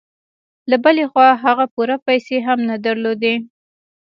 له 0.69 0.75
بلې 0.83 1.05
خوا 1.11 1.29
هغه 1.43 1.65
پوره 1.73 1.97
پيسې 2.07 2.37
هم 2.47 2.59
نه 2.69 2.75
درلودې. 2.85 3.35